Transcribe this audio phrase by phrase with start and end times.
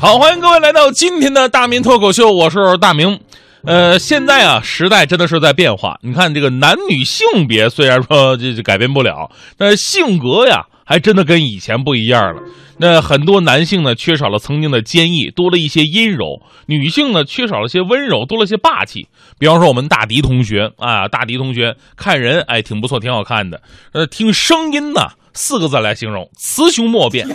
[0.00, 3.18] 好，欢迎各位来到今天的大明脱口秀，我是大明。
[3.64, 5.98] 呃，现在啊，时代真的是在变化。
[6.02, 12.40] 你看，这个男女性别虽然说这这改变不了，但是性格呀，还真的跟以前不一样了。
[12.76, 19.08] 那很多男性呢，缺少了曾经的坚毅，多了一些阴柔；女性呢，缺少了些温柔，多了些霸气。
[19.36, 23.60] 比方说，我们大迪同学啊，大迪同学看人哎，挺不错，挺好看的。
[23.92, 27.26] 呃，听声音呢，四个字来形容：雌雄莫辨。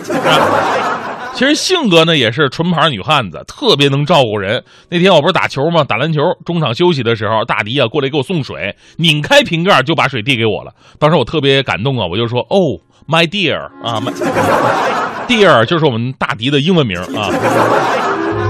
[1.34, 4.62] 其实性格呢也是纯牌女汉子，特别能照顾人。
[4.88, 5.82] 那天我不是打球吗？
[5.82, 10.72] 打篮球，中场休息的时候，大迪啊过来给我送水，拧开瓶盖就把水递给我了。
[10.98, 12.78] 当时我特别感动啊，我就说：“哦
[13.08, 17.28] ，my dear 啊，my，dear 就是我们大迪的英文名啊。”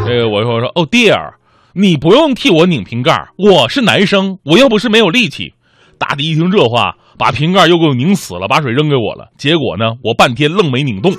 [0.07, 1.33] 这个，我说说哦，dear，
[1.73, 5.55] 你不用替我拧瓶盖，我是男生，我又不是没有力气。
[5.99, 9.31] 大迪一听这话，把瓶盖又给我拧死了，把水扔给我了。
[9.39, 11.11] 结果呢，我半天愣没拧动。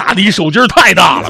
[0.00, 1.28] 大迪手劲儿太大了。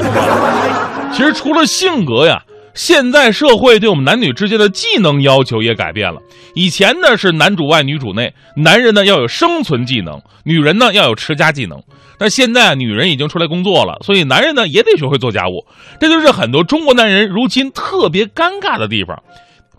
[1.13, 2.41] 其实除了性格呀，
[2.73, 6.21] 现在社会对我们男女之间的技能要求也改变了。
[6.55, 11.83] 以前呢是男主外女主内，男人呢要有生存技能，女人呢要有持家技能。
[12.17, 15.67] 但现在啊女人已经出来工作了，所以男人呢也得学会做家务。
[15.99, 19.21] 这就是很多中国男人如今特别尴尬的地方。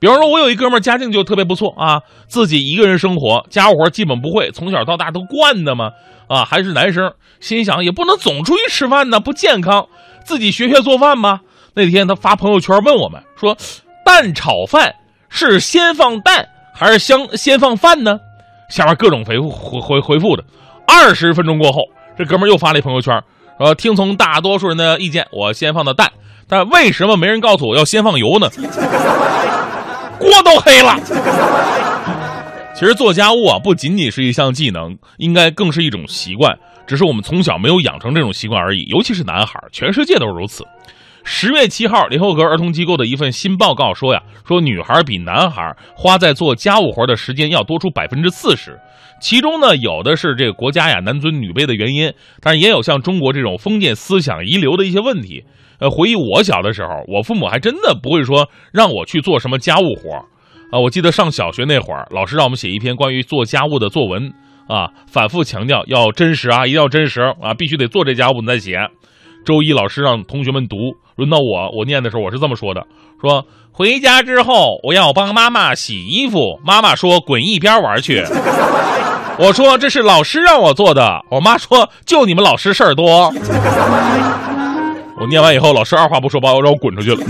[0.02, 5.91] 比方说，我有一哥们儿家境就特别不错啊，自己一个人生活，家务活基本不会，从小到大都惯的嘛。
[6.27, 9.88] 啊，还是男生，心想也不能总出去吃饭呢，不健康，
[10.25, 11.41] 自己学学做饭吧。
[11.75, 13.55] 那天他发朋友圈问我们说
[14.03, 14.95] ：“蛋炒饭
[15.29, 18.17] 是先放蛋还是先先放饭呢？”
[18.72, 20.44] 下面各种回复回回回复的。
[20.88, 21.83] 二十分钟过后，
[22.17, 23.22] 这哥们儿又发了一朋友圈
[23.59, 26.11] 说：“听从大多数人的意见，我先放的蛋，
[26.47, 28.49] 但为什么没人告诉我要先放油呢？
[30.22, 30.95] 锅都黑了。
[32.73, 36.58] ”其实做家务啊，不仅仅是一项技能，应该更是一种习惯。
[36.88, 38.83] 只是我们从小没有养成这种习惯而已。
[38.89, 40.66] 尤其是男孩，全世界都是如此。
[41.23, 48.79] 十月七号，联合国儿童机构的一份新报告说呀，说女孩比男孩花在做家务活的时间要多出百分之四十。
[49.22, 55.44] 其中呢，有的是这个国家呀男尊女卑的原因，但是也有像中国这种封建思想遗留的一些问题。
[55.81, 60.14] 呃，回忆我小的时候，我父母还真的不会说让我去做什么家务活。
[60.72, 64.31] 啊，我记得上小学那会儿，老师让我们写一篇关于做家务的作文，
[64.69, 68.78] 啊，反复强调要真实啊，一定要真实啊，必须得做这家务你再写。
[69.44, 70.78] 周一老师让同学们读，
[71.16, 72.86] 轮到我，我念的时候我是这么说的：
[73.19, 73.44] 说
[73.74, 78.24] 回家之后我要帮妈妈洗衣服，妈妈说滚一边玩去。
[79.40, 83.34] 我说这是老师让我做的，我妈说就你们老师事儿多。
[85.21, 87.23] 我念完以后，老师二话不说把我让我滚出去了。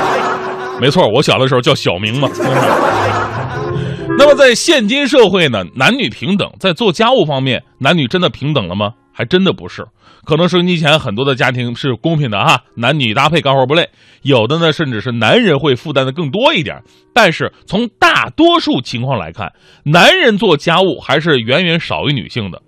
[0.80, 2.30] 没错，我小的时候叫小明嘛。
[4.18, 8.92] 那么在现今社会呢，男女平等，在做家务方面，男女真的平等了吗？
[9.12, 9.84] 还真的不是。
[10.24, 13.86] 可能收音机前很多的家庭是公平的哈，男女搭配干活不累。
[14.22, 16.82] 有的呢，甚至是男人会负担的更多一点。
[17.12, 19.52] 但是从大多数情况来看，
[19.84, 22.62] 男人做家务还是远远少于女性的。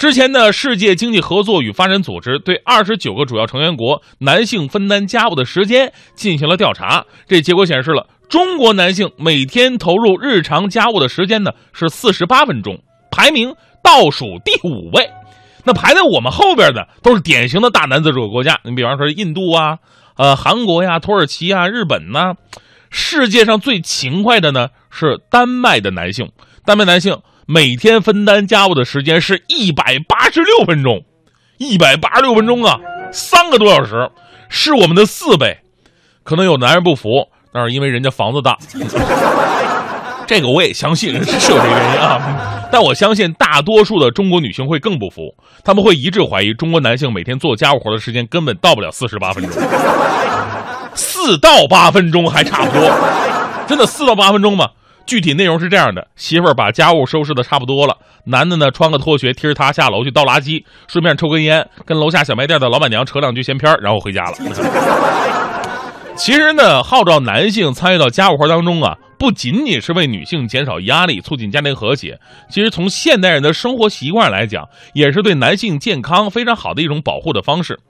[0.00, 15.06] 之前的世界经济合作与发展组织对二十九个主要成员国男性分担家务的时间进行了调查，这结果显示了中国男性每天投入日常家务的时间呢是四十八分钟，排名倒数第五位。
[15.64, 19.76] 那排在我们后边的都是典型的大男子主义国家，你比方说印度啊、
[20.16, 22.32] 呃韩国呀、土耳其啊、日本呐。
[22.88, 26.30] 世界上最勤快的呢是丹麦的男性，
[26.64, 27.20] 丹麦男性。
[27.52, 31.02] 每天分担家务的时间是一百八十六分钟，
[31.58, 32.78] 一百八十六分钟啊，
[33.10, 34.08] 三个多小时，
[34.48, 35.58] 是我们的四倍。
[36.22, 38.56] 可能有男人不服，那是因为人家房子大。
[40.28, 42.68] 这个我也相信是有这个原因啊。
[42.70, 45.34] 但我相信大多数的中国女性会更不服，
[45.64, 49.60] 他们会一致怀疑中国男性每天做家务活的时间根本到不了四十八分钟，
[50.94, 52.88] 四到八分钟还差不多，
[53.66, 54.68] 真的四到八分钟吗？
[55.06, 57.96] 具体内容是这样的：媳妇儿把家务收拾的差不多了，
[58.26, 64.36] 男的呢穿个拖鞋踢着他下楼去倒垃圾，顺便抽根烟，跟楼下小卖店的老板娘扯两句闲篇，然后回家了。
[66.14, 72.20] 其实呢，号召男性参与到家务活当中啊，不仅仅是为女性减少压力、促进家庭和谐，
[72.50, 77.80] 其实从现代人的生活习惯来讲，也是对男性健康非常好的一种保护的方式。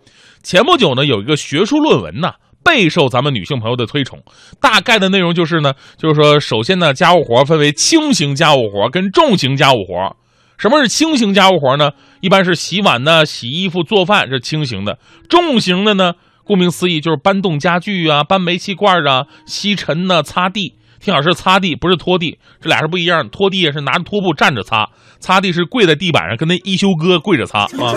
[0.42, 2.34] 前不久呢，有一个学术论文呢。
[2.64, 4.22] 备受咱们女性朋友的推崇，
[4.60, 10.16] 大概的内容就是呢，就是说，首先呢，家务活分为轻型家务活跟重型家务活。
[10.58, 11.90] 什么是轻型家务活呢？
[12.20, 14.98] 一般是洗碗呢、洗衣服、做饭是轻型的。
[15.28, 16.12] 重型的呢，
[16.44, 20.74] 顾名思义就是搬动家具啊、搬煤气罐啊、吸尘呢、擦地。
[21.00, 23.26] 听好是擦地，不是拖地，这俩是不一样。
[23.30, 27.94] 拖地也是拿着拖布站着擦，擦地是跪在地板上跟那一休哥跪着擦啊。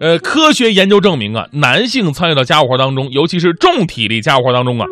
[0.00, 4.86] 呃，科学研究证明啊，男性参与到家务活当中，尤其是重体力家务活当中啊，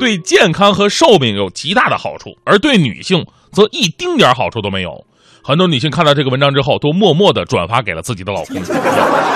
[0.00, 3.22] 对健康和寿命有极大的好处，而对女性
[3.52, 5.04] 则一丁点好处都没有。
[5.44, 8.56] 很多女性看到这个文章之后，都默默的转发给了自己的老公。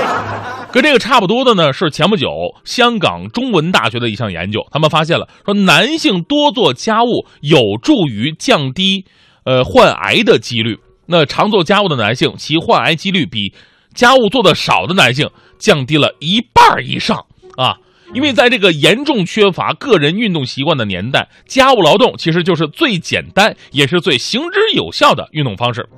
[0.72, 2.28] 跟这个差不多的呢，是前不久
[2.64, 9.04] 香港中文大学的一项研究，他们发现了说，男性多做家务有助于降低
[9.44, 10.78] 呃患癌的几率。
[11.06, 13.52] 那常做家务的男性，其患癌几率比
[13.94, 15.28] 家务做的少的男性
[15.58, 17.24] 降低了一半以上
[17.56, 17.76] 啊！
[18.12, 25.88] 因为在这个严重缺乏个人运动习惯的年代，家务劳动其实就是最简单也是最行之有效的运动方式。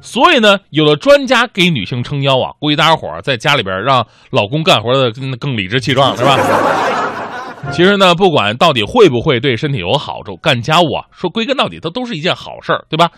[0.00, 6.36] 所以呢，有了专家给女性撑腰啊，估计大家伙儿在家里边让老公干活的更理直气壮，是吧？
[7.70, 13.08] 其实呢，不管到底会不会对身体有好处，干家务啊，说归根到底，它都是一件好事儿，对吧？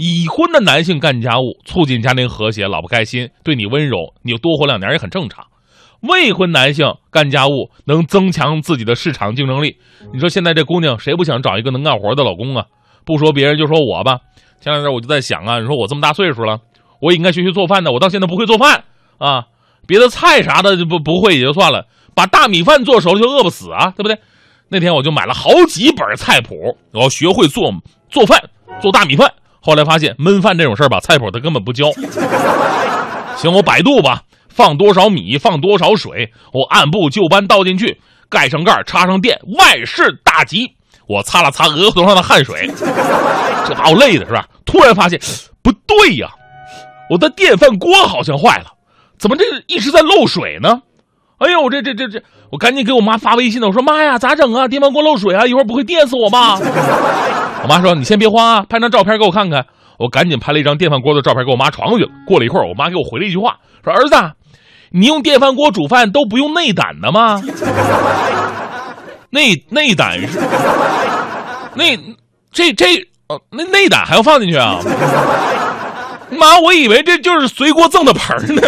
[0.00, 5.44] 已婚的男性干家务，促进家庭和谐，老婆开心，对你温柔，你就多活两年也很正常。
[6.00, 9.76] 未婚男性干家务能增强自己的市场竞争力。
[10.14, 12.64] 你说现在这姑娘谁不想找一个能干活的老公啊？
[13.04, 14.20] 不说别人就说我吧。
[14.62, 16.60] 前两天我就在想啊，你说我这么大岁数了，
[17.02, 18.84] 我也应该学学做饭的，我到现在不会做饭
[19.18, 19.48] 啊。
[19.86, 24.18] 别的菜啥的就不不会也就算了，把大米饭做熟了就饿不死啊，对不对？
[24.70, 27.70] 那天我就买了好几本菜谱，我要学会做
[28.08, 28.40] 做饭，
[28.80, 29.30] 做大米饭。
[29.60, 31.90] 后来发现焖饭这种事儿吧，菜谱他根本不教。
[33.36, 40.72] 行，我百度吧，放多少米，放多少水，我按部就班倒进去，盖上盖，插上电，万事大吉。
[41.06, 42.70] 我擦了擦额头上的汗水，
[43.66, 44.46] 这把我累的是吧？
[44.64, 45.20] 突然发现
[45.62, 46.30] 不对呀，
[47.10, 48.66] 我的电饭锅好像坏了，
[49.18, 50.80] 怎么这一直在漏水呢？
[51.40, 52.22] 哎呦，这这这这，
[52.52, 54.68] 我赶紧给我妈发微信呢，我说妈呀，咋整啊？
[54.68, 56.58] 电饭锅漏水啊，一会儿不会电死我吧？
[57.62, 59.64] 我妈说：“你先别慌啊，拍张照片给我看看。”
[59.98, 62.10] 我赶紧拍了一张电饭锅的照片给我妈传过去了。
[62.26, 64.16] 过了一会儿，我妈给我回了一句话，说：“儿子，
[64.92, 67.40] 你用电饭锅煮饭都不用内胆的吗？
[69.30, 70.40] 内内胆是
[71.74, 71.98] 内
[72.52, 72.96] 这这
[73.28, 74.78] 呃那内胆还要放进去啊？
[76.32, 78.62] 妈，我以为这就是随锅赠的盆呢。”